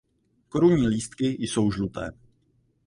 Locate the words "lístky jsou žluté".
0.87-2.11